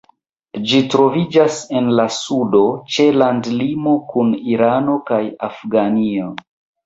[0.69, 2.61] Ĝi troviĝas en la sudo,
[2.95, 6.33] ĉe landlimo kun Irano kaj Afganio.